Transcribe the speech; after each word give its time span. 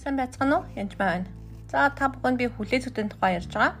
Сайн 0.00 0.16
байцгаана 0.16 0.56
уу? 0.56 0.64
Янж 0.80 0.96
байна. 0.96 1.28
За 1.68 1.92
та 1.92 2.08
бүхэнд 2.08 2.40
би 2.40 2.48
хүлээ 2.48 2.88
зүйн 2.88 3.12
тухай 3.12 3.36
ярьж 3.36 3.52
байгаа. 3.52 3.76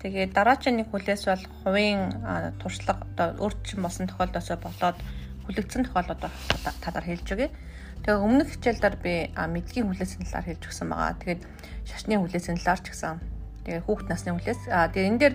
Тэгээд 0.00 0.32
дараачийн 0.32 0.80
нэг 0.80 0.88
хүлээс 0.88 1.28
бол 1.28 1.44
хувийн 1.60 2.16
туршлага 2.64 3.04
одоо 3.04 3.28
өөрчлөн 3.44 3.84
болсон 3.84 4.08
тохиолдосоо 4.08 4.56
болоод 4.56 4.96
хүлэгдсэн 5.44 5.84
тохиолдод 5.84 6.32
тадар 6.80 7.04
хэлж 7.04 7.28
өгье. 7.36 7.52
Тэгээ 8.00 8.24
өмнөх 8.24 8.48
хичээлдэр 8.56 8.96
би 9.04 9.36
мэдлэгийн 9.36 9.88
хүлээсийн 9.92 10.24
талаар 10.24 10.48
хэлж 10.48 10.62
өгсөн 10.64 10.88
байгаа. 10.88 11.20
Тэгээд 11.20 11.42
шашны 11.84 12.16
хүлээсийн 12.16 12.56
талаар 12.56 12.80
ч 12.80 12.86
гэсэн 12.88 13.20
тэгээ 13.68 13.84
хүүхд 13.84 14.06
насны 14.08 14.32
хүлээс. 14.32 14.60
Аа 14.72 14.88
тэгээ 14.88 15.08
энэ 15.12 15.20
дээр 15.20 15.34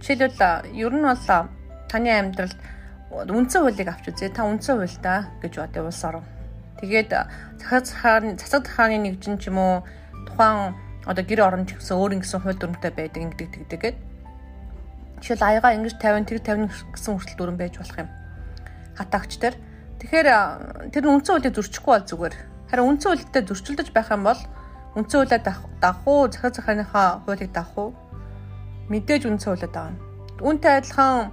жишээлбэл 0.00 0.72
ер 0.72 0.92
нь 0.96 1.04
бол 1.04 1.20
таны 1.92 2.10
амьдралд 2.16 2.58
үндсэн 3.12 3.60
хуулийг 3.60 3.92
авч 3.92 4.08
үзье. 4.08 4.32
Та 4.32 4.48
үндсэн 4.48 4.80
хуультай 4.80 5.28
гэж 5.44 5.52
бодъё 5.60 5.84
улс 5.84 6.00
орон 6.00 6.24
Тэгээд 6.80 7.10
цахаг 7.60 7.84
хааны 7.88 8.36
цацаг 8.36 8.68
хааны 8.68 9.00
нэгжин 9.00 9.40
ч 9.40 9.48
юм 9.48 9.58
уу 9.58 9.74
тухайн 10.28 10.76
одоо 11.08 11.24
гэр 11.24 11.40
орон 11.46 11.64
ч 11.64 11.78
гэсэн 11.78 11.96
өөр 11.96 12.20
ингэсэн 12.20 12.40
хууль 12.44 12.60
дүрмтэй 12.60 12.92
байдаг 12.92 13.22
ингэдэг 13.22 13.48
тэгдэг 13.54 13.80
гээд 13.80 13.96
жишээл 15.22 15.48
аяга 15.48 15.72
ингэж 15.72 15.96
50 15.96 16.28
тэр 16.28 16.40
50 16.44 16.92
гэсэн 16.92 17.12
хүртэл 17.16 17.38
дүрм 17.40 17.56
байж 17.56 17.80
болох 17.80 17.98
юм. 18.04 18.08
Хатаагч 18.98 19.32
тэр. 19.40 19.54
Тэгэхээр 20.02 20.28
тэр 20.92 21.04
үндсэн 21.08 21.32
хуулийг 21.40 21.56
зөрчихгүй 21.56 21.92
бол 21.96 22.04
зүгээр. 22.04 22.34
Харин 22.68 22.88
үндсэн 22.92 23.08
хуулитай 23.16 23.42
зөрчилдөж 23.48 23.88
байх 23.96 24.12
юм 24.12 24.22
бол 24.28 24.40
үндсэн 25.00 25.16
хуулиа 25.24 25.40
дах 25.40 26.00
уу, 26.04 26.28
захиа 26.28 26.52
захааныхаа 26.52 27.24
хуулийг 27.24 27.52
дах 27.56 27.72
уу? 27.80 27.96
Мэдээж 28.92 29.24
үндсэн 29.24 29.48
хуулиа 29.56 29.70
даана. 29.72 29.96
Үүнтэй 30.44 30.72
адилхан 30.84 31.32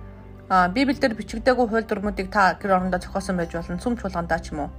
Библиэлд 0.71 1.19
бичигдээгүй 1.19 1.67
хууль 1.67 1.87
дүрмүүдийг 1.87 2.31
та 2.31 2.55
гэр 2.55 2.79
орондоо 2.79 3.03
зохиосон 3.03 3.35
байж 3.35 3.51
болно. 3.51 3.83
Сүм 3.83 3.99
чуулгандаа 3.99 4.39
ч 4.39 4.55
юм 4.55 4.63
уу 4.63 4.71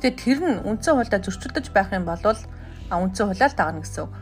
Гэтэ 0.00 0.16
тэр 0.16 0.40
нь 0.40 0.64
үндсэн 0.64 0.96
хуультай 0.96 1.20
зөрчилдөж 1.20 1.76
байх 1.76 1.92
юм 1.92 2.08
бол 2.08 2.16
үндсэн 2.24 3.26
хуулиар 3.28 3.52
дагна 3.52 3.84
гэсэн 3.84 4.08
үг. 4.08 4.12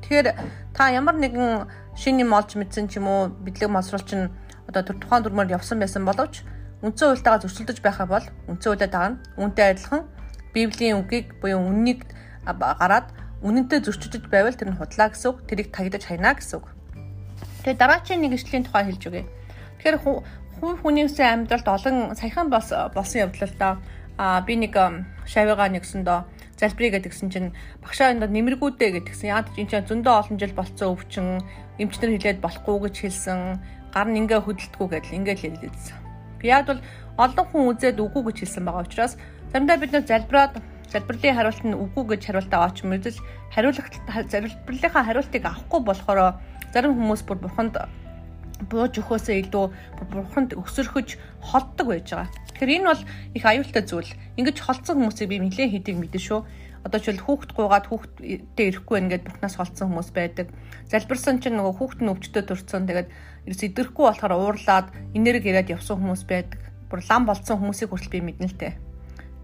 Тэгэхээр 0.00 0.28
та 0.72 0.88
ямар 0.88 1.20
нэгэн 1.20 1.68
шинэ 1.92 2.24
юм 2.24 2.32
олж 2.32 2.56
мэдсэн 2.56 2.88
ч 2.88 2.96
юм 2.96 3.12
уу 3.12 3.28
бидлэг 3.44 3.68
масруулч 3.68 4.16
нь 4.16 4.32
одоо 4.64 4.80
тэр 4.80 4.96
тухайн 4.96 5.28
дүрмээр 5.28 5.60
явсан 5.60 5.76
байсан 5.76 6.08
боловч 6.08 6.40
үндсэн 6.80 7.20
хуультайгаа 7.20 7.44
зөрчилдөж 7.44 7.84
байхаа 7.84 8.08
бол 8.08 8.24
үндсэн 8.48 8.80
хуулиар 8.80 8.88
дагна. 8.88 9.20
Үүнтэй 9.36 9.76
адилхан 9.76 10.08
Библийн 10.56 11.04
үгийг 11.04 11.36
буюу 11.44 11.60
үннийг 11.60 12.08
гараад 12.48 13.12
үнэнтэй 13.44 13.84
зөрчилдөж 13.84 14.32
байвал 14.32 14.56
тэр 14.56 14.72
нь 14.72 14.80
худлаа 14.80 15.12
гэсэн 15.12 15.36
үг. 15.36 15.44
Тэрийг 15.44 15.68
тагидаж 15.68 16.08
хайна 16.08 16.32
гэсэн 16.32 16.64
үг. 16.64 16.72
Тэгээ 17.60 17.76
дараачийн 17.76 18.24
нэг 18.24 18.40
ишлэлийн 18.40 18.64
тухай 18.64 18.88
хэлж 18.88 19.02
өгье. 19.04 19.28
Тэгэхээр 19.84 20.00
хүн 20.00 20.74
хүнийсээ 20.80 21.28
амьдралд 21.28 21.68
олон 21.68 21.96
саяхан 22.16 22.48
бас 22.48 22.72
болсон 22.96 23.28
явдал 23.28 23.44
л 23.44 23.60
да 23.60 23.76
а 24.16 24.40
би 24.40 24.56
нэг 24.56 24.74
шавьгаа 25.28 25.68
нэгсэндөө 25.72 26.18
залбирыг 26.56 27.04
гэдгсэн 27.04 27.28
чинь 27.28 27.52
багшаа 27.84 28.16
энэ 28.16 28.32
нэмэргүүдээ 28.32 28.90
гэдгсэн. 29.04 29.28
Ч 29.52 29.60
энэ 29.60 29.70
чинь 29.70 29.88
зөндөө 29.88 30.14
олон 30.16 30.36
жил 30.40 30.56
болцсон 30.56 30.88
өвчин 30.96 31.26
эмчнэр 31.76 32.16
хилээд 32.16 32.40
болохгүй 32.40 32.88
гэж 32.88 32.96
хэлсэн. 33.04 33.60
Гар 33.92 34.08
нь 34.08 34.18
ингээ 34.24 34.40
хөдөлтгүү 34.40 34.86
гэдэл 34.88 35.16
ингээ 35.20 35.36
л 35.36 35.44
хэлээдсэн. 35.44 35.96
Би 36.40 36.48
яг 36.48 36.64
бол 36.64 36.80
олон 37.20 37.46
хүн 37.52 37.62
үзээд 37.76 38.00
үгүй 38.00 38.22
гэж 38.32 38.36
хэлсэн 38.40 38.64
байгаа 38.64 38.84
учраас 38.88 39.14
заримдаа 39.52 39.76
бид 39.76 39.92
нэр 39.92 40.04
залбираад 40.08 40.54
залбирлын 40.92 41.36
хариулт 41.36 41.62
нь 41.64 41.76
үгүй 41.76 42.04
гэж 42.16 42.22
хариултаа 42.28 42.60
авч 42.64 42.78
мэдэл 42.84 43.20
хариулах 43.52 43.88
залбирлынхаа 44.32 45.04
хариултыг 45.04 45.44
авахгүй 45.44 45.80
болохоор 45.84 46.20
зарим 46.72 46.92
хүмүүс 46.96 47.22
бүр 47.24 47.38
бурханд 47.40 47.76
бууж 48.70 48.96
өгөхөөсөө 48.96 49.36
илүү 49.46 49.64
бурханд 50.12 50.56
өсөрхөж 50.56 51.08
холддог 51.44 51.86
байж 51.92 52.08
байгаа. 52.08 52.28
Тэгэхээр 52.56 52.74
энэ 52.80 52.88
бол 52.88 53.02
их 53.36 53.44
аюултай 53.44 53.84
зүйл. 53.84 54.12
Ингэж 54.40 54.56
холцсон 54.64 54.96
хүмүүсийг 54.96 55.28
би 55.28 55.36
нэлээд 55.44 55.72
хийдэг 55.76 55.96
мэдэн 56.00 56.22
шүү. 56.24 56.40
Одоо 56.86 57.00
ч 57.02 57.12
хүүхэд 57.12 57.52
гуугаад 57.52 57.86
хүүхдтэй 57.90 58.66
ирэхгүй 58.70 58.96
ингээд 59.02 59.26
бурхнаас 59.26 59.58
холцсон 59.58 59.90
хүмүүс 59.92 60.10
байдаг. 60.14 60.48
Залбирсан 60.88 61.42
чинь 61.42 61.58
нөгөө 61.58 61.74
хүүхэд 61.76 62.00
нь 62.00 62.12
өвчтөд 62.14 62.46
төрцөн 62.46 62.86
тэгээд 62.86 63.08
ерөөс 63.50 63.62
идэрэхгүй 63.66 64.04
болохоор 64.06 64.34
уурлаад 64.38 64.88
энерг 65.18 65.44
ирээд 65.44 65.74
явсан 65.74 65.98
хүмүүс 65.98 66.22
байдаг. 66.30 66.62
Бүр 66.86 67.02
лам 67.10 67.26
болцсон 67.26 67.58
хүмүүсийг 67.58 67.90
хүртэл 67.90 68.14
би 68.14 68.20
мэднэ 68.22 68.46
л 68.48 68.56
дээ. 68.56 68.74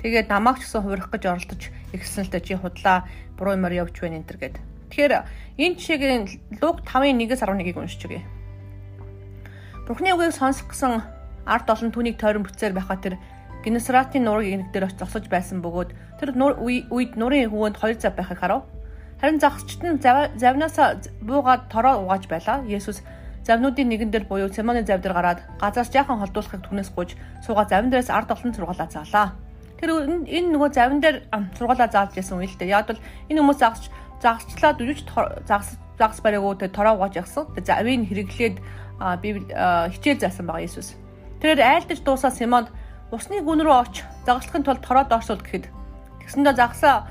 Тэгээд 0.07 0.31
намайг 0.31 0.63
ч 0.63 0.71
гэсэн 0.71 0.83
хувирах 0.87 1.11
гэж 1.11 1.23
оролдож 1.27 1.63
ирсэн 1.95 2.27
л 2.27 2.33
дээ 2.33 2.43
чи 2.47 2.55
худлаа 2.55 3.07
буруу 3.35 3.59
юмар 3.59 3.75
явж 3.75 3.95
байна 3.99 4.23
энэ 4.23 4.29
төр 4.31 4.39
гэд. 4.39 4.57
Тэгэхээр 4.91 5.13
энэ 5.59 5.77
жишээгийн 5.79 6.25
Луг 6.63 6.87
5-ын 6.87 7.19
1-ээс 7.23 7.43
11-ийг 7.43 7.79
уншиж 7.79 8.03
өгье. 8.07 8.23
Бурхны 9.83 10.15
үгийг 10.15 10.31
сонсох 10.31 10.71
гэсэн 10.71 11.03
ард 11.43 11.67
олон 11.67 11.91
түүнийг 11.91 12.15
тойрон 12.15 12.47
бүцээр 12.47 12.71
байхаа 12.71 13.03
тэр 13.03 13.19
Генесаратын 13.67 14.23
нуурын 14.27 14.63
ирэг 14.63 14.71
дээр 14.71 14.87
очиж 14.87 14.99
зогсож 15.03 15.27
байсан 15.27 15.59
бөгөөд 15.59 15.91
тэр 16.23 16.39
нуур 16.39 16.55
үед 16.63 17.19
нуурын 17.19 17.51
хөвөнд 17.51 17.83
хоёр 17.83 17.99
зав 17.99 18.15
байхыг 18.15 18.39
харав. 18.39 18.63
Харин 19.19 19.43
загсчт 19.43 19.83
нь 19.83 19.99
завнаасаа 20.03 21.03
буугаад 21.23 21.67
тороо 21.67 22.07
угааж 22.07 22.31
байлаа. 22.31 22.63
Есүс 22.63 23.03
завнуудын 23.43 23.91
нэгэн 23.91 24.11
дээр 24.11 24.27
буюу 24.31 24.55
Симоны 24.55 24.87
зав 24.87 25.03
дээр 25.03 25.15
гараад 25.19 25.43
газраас 25.59 25.91
жаахан 25.91 26.19
холдуулахыг 26.23 26.63
түнэс 26.63 26.91
гуйж 26.95 27.19
суугаа 27.43 27.67
завн 27.67 27.91
дээрээс 27.91 28.11
ард 28.11 28.31
олон 28.31 28.55
сургуулаа 28.55 28.87
заалаа. 28.87 29.35
Тэр 29.83 29.91
энэ 30.31 30.51
нөгөө 30.55 30.71
завн 30.75 30.99
дээр 31.03 31.27
сургуулаа 31.59 31.91
заалж 31.91 32.15
ясан 32.19 32.39
үйл 32.39 32.55
дээ. 32.55 32.71
Яг 32.71 32.87
бол 32.87 33.03
энэ 33.31 33.41
хүмүүс 33.43 33.59
загсч 33.59 33.91
загсчлаад 34.23 34.79
үжиж 34.79 35.07
загс 35.47 35.75
загс 35.99 36.19
бариагуу 36.23 36.55
тэр 36.55 36.71
тороо 36.71 36.99
угааж 36.99 37.19
явсан. 37.19 37.51
Тэр 37.55 37.67
завыг 37.67 38.07
хэрэглээд 38.07 38.57
библ 39.23 39.47
хичээл 39.93 40.23
заасан 40.23 40.47
байгаа 40.47 40.67
Есүс. 40.67 40.95
Тэрээр 41.41 41.61
айлдаж 41.63 42.01
дуусаа 42.03 42.31
Симонд 42.31 42.69
усны 43.11 43.43
гүн 43.43 43.67
рүү 43.67 43.77
оч 43.83 43.95
загалахын 44.27 44.65
тулд 44.65 44.83
тороо 44.83 45.05
доорсуул 45.05 45.43
гэхэд 45.43 45.67
тэгсэндээ 46.23 46.55
загсаа 46.55 47.07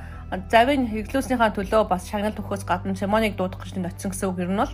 завын 0.48 0.88
хэглүүлснийхаа 0.88 1.52
төлөө 1.52 1.84
бас 1.92 2.08
шагнал 2.08 2.36
төхөөс 2.36 2.64
гадна 2.64 2.96
Симоныг 2.96 3.36
дуудах 3.36 3.68
гэж 3.68 3.76
ноцсон 3.76 4.16
гэсэн 4.16 4.30
үг 4.32 4.40
юм 4.40 4.56
бол 4.56 4.74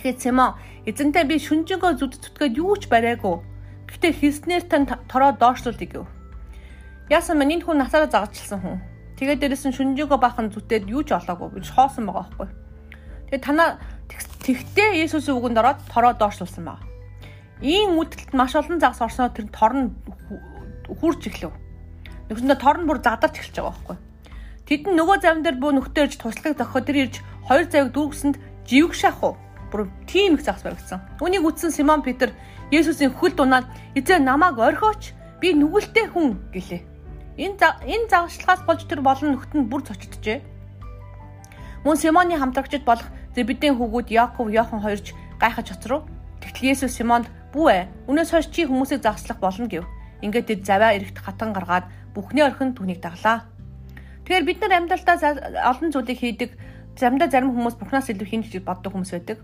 Тэгэхээр 0.00 0.16
Симон 0.16 0.56
эзэнтэй 0.88 1.24
би 1.28 1.36
шүнжэнгөө 1.36 1.92
зүд 2.00 2.12
зүтгээд 2.24 2.56
юу 2.56 2.72
ч 2.80 2.88
бариагүй. 2.88 3.44
Гэхдээ 3.84 4.12
хийснээр 4.16 4.64
тань 4.64 4.88
тороо 4.88 5.36
дооршлуулъя 5.36 5.88
гэв. 5.92 6.08
Яасан 7.12 7.36
мань 7.36 7.60
энэ 7.60 7.68
хүн 7.68 7.84
насаараа 7.84 8.08
загчлсан 8.08 8.64
хүн. 8.64 8.80
Тэгээд 9.20 9.44
дээрэс 9.44 9.68
нь 9.68 9.76
шүнжэнгөө 9.76 10.16
бахан 10.16 10.48
зүтээд 10.48 10.88
юу 10.88 11.04
ч 11.04 11.12
олоогүй 11.12 11.60
гэж 11.60 11.76
хоосон 11.76 12.08
байгаа 12.08 12.32
байхгүй. 12.32 12.48
Тэгээд 13.28 13.44
танаа 13.44 13.76
тэгтээ 14.40 15.04
Есүсийн 15.04 15.36
үгэнд 15.36 15.60
ороод 15.60 15.80
тороо 15.88 16.12
дооршлуулсан 16.16 16.64
байна. 16.64 16.84
Ийм 17.60 18.00
үдэлт 18.00 18.32
маш 18.32 18.56
олон 18.56 18.80
загас 18.80 19.00
орсноо 19.04 19.28
тэр 19.28 19.46
тор 19.52 19.72
нь 19.76 19.92
хурж 20.88 21.28
эхлэв. 21.28 21.52
Нөгөөндөө 22.32 22.58
тор 22.58 22.76
нь 22.80 22.88
бүр 22.88 22.98
задарч 23.04 23.36
эхэлж 23.36 23.56
байгаа 23.60 23.74
байхгүй. 23.76 23.96
Тэд 24.64 24.82
нь 24.88 24.96
нөгөө 24.96 25.18
завн 25.20 25.42
дээр 25.44 25.56
бүү 25.60 25.72
нөхдөр 25.76 26.04
ирж 26.08 26.14
туслах 26.16 26.56
зохио 26.56 26.80
тэр 26.80 26.96
ирж 27.04 27.14
хоёр 27.44 27.66
завыг 27.68 27.90
дүүгсэнд 27.92 28.36
живг 28.64 28.94
шах 28.96 29.20
уу. 29.20 29.36
Бүр 29.68 29.90
тийм 30.06 30.38
их 30.38 30.42
загас 30.46 30.64
баригдсан. 30.64 31.04
Үүнийг 31.20 31.44
үтсэн 31.44 31.70
Симон 31.74 32.00
Петр 32.06 32.32
Есүсийн 32.70 33.12
хөл 33.12 33.34
дунаад 33.34 33.66
эзээ 33.98 34.22
намайг 34.22 34.56
орхиоч 34.56 35.12
би 35.42 35.52
нүгэлтэй 35.52 36.06
хүн 36.10 36.38
гэлээ. 36.54 36.82
Энэ 37.34 37.58
энэ 37.82 38.08
загшлагаас 38.08 38.62
болж 38.62 38.86
тэр 38.86 39.02
болон 39.02 39.34
нөхд 39.34 39.52
нь 39.58 39.66
бүр 39.66 39.82
цочтжээ. 39.82 40.38
Мөн 41.84 41.96
Симоны 41.96 42.38
хамтрагчд 42.38 42.86
болох 42.86 43.10
Зебедийн 43.34 43.78
хүүгүүд 43.78 44.08
Яаков, 44.10 44.50
Йохан 44.50 44.82
хоёрч 44.82 45.14
гайхаж 45.38 45.70
оцров. 45.74 46.06
Тэгтэл 46.42 46.74
Есүс 46.74 46.96
Симонд 46.98 47.30
Бүү 47.54 47.66
ээ. 47.70 47.82
Үнээс 48.06 48.30
хойш 48.30 48.46
чи 48.50 48.66
хүмүүсийг 48.66 49.02
загслах 49.02 49.38
болно 49.38 49.66
гэв. 49.66 49.86
Ингээд 50.22 50.46
тэд 50.50 50.60
заваа 50.66 50.94
эрэхт 50.94 51.18
хатан 51.18 51.50
гаргаад 51.50 51.86
бүхний 52.14 52.46
орхинд 52.46 52.78
түүнийг 52.78 53.02
даглаа. 53.02 53.46
Тэгэхээр 54.22 54.46
бид 54.46 54.58
нар 54.62 54.72
амьдралдаа 54.78 55.16
олон 55.66 55.90
зүйлийг 55.90 56.18
хийдэг. 56.18 56.50
Заримдаа 56.94 57.26
зарим 57.30 57.50
хүмүүс 57.50 57.74
бурхнаас 57.78 58.10
илүү 58.10 58.26
хийн 58.30 58.42
гэж 58.46 58.62
боддог 58.62 58.94
хүмүүс 58.94 59.10
байдаг. 59.14 59.38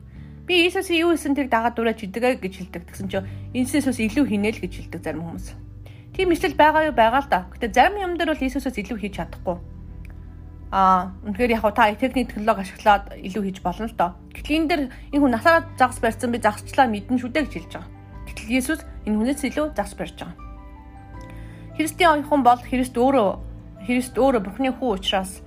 Би 0.46 0.62
Иесусийн 0.62 1.02
юу 1.02 1.10
хийсэн 1.14 1.34
тэрийг 1.34 1.50
дагаад 1.50 1.74
дураж 1.74 1.98
идэгэ 2.06 2.38
гэж 2.38 2.54
хэлдэг. 2.70 2.82
Тэгсэн 2.86 3.10
чинь 3.10 3.26
Иесусээс 3.54 3.98
илүү 3.98 4.24
хийнэ 4.30 4.54
л 4.54 4.62
гэж 4.62 4.72
хэлдэг 4.86 5.02
зарим 5.02 5.26
хүмүүс. 5.26 5.46
Тийм 6.14 6.30
ишлэл 6.30 6.54
байгаа 6.54 6.86
юу 6.86 6.94
байгаа 6.94 7.22
л 7.26 7.30
да. 7.30 7.50
Гэтэ 7.50 7.74
зарим 7.74 7.98
юм 7.98 8.14
дээр 8.14 8.30
бол 8.30 8.44
Иесусээс 8.46 8.78
илүү 8.78 8.98
хийж 9.02 9.14
чадахгүй. 9.18 9.58
Аа, 10.74 11.14
үнэхээр 11.22 11.54
яг 11.54 11.64
та 11.74 11.94
техник 11.94 12.34
технологи 12.34 12.66
ашиглаад 12.66 13.14
илүү 13.22 13.42
хийж 13.46 13.58
болно 13.62 13.86
л 13.86 13.94
доо. 13.94 14.10
Гэтэл 14.34 14.56
энэ 14.58 14.68
дэр 14.68 14.82
энэ 15.14 15.22
хүн 15.22 15.32
насаараа 15.38 15.62
загас 15.78 16.02
барьсан 16.02 16.34
би 16.34 16.42
загасчлаа 16.42 16.90
мэдэн 16.90 17.22
шүү 17.22 17.30
дээ 17.30 17.44
гэж 17.46 17.54
хэлж 17.54 17.72
байгаа. 17.78 17.90
Гэтэл 18.26 18.54
Есүс 18.58 18.80
энэ 19.06 19.14
хүнээс 19.14 19.42
илүү 19.46 19.66
загас 19.78 19.94
барьж 19.94 20.18
байгаа. 20.18 20.34
Христийн 21.78 22.10
оюухан 22.10 22.42
бол 22.42 22.58
Христ 22.58 22.98
өөрөө 22.98 23.28
Христ 23.86 24.14
өөрөө 24.18 24.42
Бурхны 24.42 24.74
хүү 24.74 24.90
учраас 24.98 25.44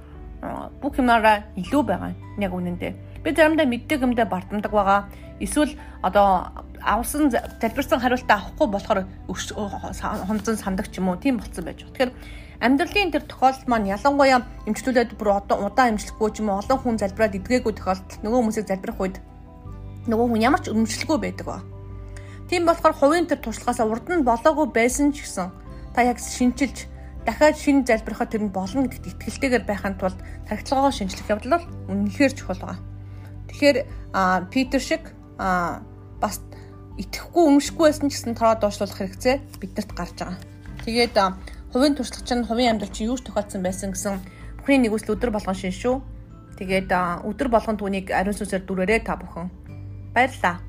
бүх 0.80 0.96
юмараа 0.96 1.44
илүү 1.60 1.84
байгаа. 1.84 2.16
Яг 2.40 2.54
үнэндээ. 2.56 2.94
Би 3.20 3.30
заримдаа 3.36 3.68
мэддэг 3.68 4.00
юмдаа 4.00 4.24
бартамдаг 4.24 4.72
байгаа. 4.72 5.12
Эсвэл 5.44 5.76
одоо 6.00 6.48
авсан 6.80 7.28
залбирсан 7.32 8.00
хариултаа 8.00 8.40
авахгүй 8.40 8.68
болохоор 8.72 9.04
хонцон 9.28 10.56
сандаг 10.56 10.88
ч 10.88 11.04
юм 11.04 11.12
уу 11.12 11.20
тийм 11.20 11.44
болцсон 11.44 11.66
байж. 11.66 11.84
Тэгэхээр 11.84 12.12
амьдралын 12.60 13.12
тэр 13.16 13.24
тохиолдол 13.24 13.68
маань 13.72 13.92
ялангуяа 13.92 14.44
эмчтүүлээд 14.68 15.16
бүр 15.16 15.40
удаан 15.40 15.96
эмчлэхгүй 15.96 16.30
ч 16.36 16.44
юм 16.44 16.52
уу 16.52 16.60
олон 16.60 16.80
хүн 16.80 17.00
залбираад 17.00 17.40
идгээгүй 17.40 17.74
тохиолдолд 17.76 18.20
нөгөө 18.20 18.40
хүмүүсийг 18.44 18.68
залбирах 18.68 19.00
үед 19.00 19.18
нөгөө 20.12 20.28
хүн 20.28 20.44
ямар 20.44 20.62
ч 20.64 20.68
өмчлөгүй 20.72 21.18
байдаг 21.24 21.46
ба. 21.48 21.64
Тийм 22.52 22.68
болохоор 22.68 22.96
хувийн 22.98 23.28
төр 23.32 23.40
туршлагаас 23.40 23.80
урд 23.80 24.08
нь 24.12 24.28
болоогүй 24.28 24.68
байсан 24.76 25.16
ч 25.16 25.24
гэсэн 25.24 25.48
та 25.96 26.04
яг 26.04 26.20
шинчилж 26.20 26.90
дахиад 27.26 27.56
шинэ 27.56 27.86
залбирахад 27.86 28.32
тэр 28.34 28.44
нь 28.44 28.52
болно 28.52 28.90
гэдэгт 28.90 29.22
итгэлтэйгээр 29.22 29.66
байхын 29.70 29.96
тулд 30.02 30.20
тархитлагоо 30.48 30.92
шинжлэх 30.92 31.30
явдал 31.30 31.62
бол 31.62 31.68
үнэхээр 31.94 32.34
чухал 32.34 32.60
байна. 32.64 32.82
Тэгэхээр 33.48 33.78
Питер 34.50 34.82
шиг 34.82 35.04
бас 35.38 36.42
итгэхгүй 36.98 37.44
өмшгүй 37.54 37.86
байсан 37.92 38.10
ч 38.10 38.18
гэсэн 38.18 38.34
тороо 38.34 38.56
доошлуулах 38.58 38.98
хэрэгцээ 38.98 39.36
биднэрт 39.62 39.92
гарч 39.94 40.18
байгаа. 40.18 40.38
Тэгээд 40.84 41.16
хувийн 41.74 41.96
туршлага 41.96 42.26
чинь 42.26 42.46
хувийн 42.46 42.78
амьдрал 42.78 42.94
чинь 42.94 43.10
юу 43.10 43.18
ч 43.18 43.26
тохиолдсон 43.26 43.62
байсан 43.62 43.94
гэсэн 43.94 44.18
бүхний 44.58 44.80
нэгүсэл 44.82 45.14
өдөр 45.14 45.32
болгон 45.34 45.58
шин 45.58 45.74
шүү. 45.74 46.02
Тэгээд 46.58 46.90
өдөр 47.30 47.48
болгон 47.54 47.78
түүнийг 47.78 48.12
ариун 48.12 48.36
сүнсээр 48.36 48.66
дүрээрээ 48.66 49.02
та 49.06 49.16
бүхэн 49.16 49.48
баярлалаа. 50.14 50.69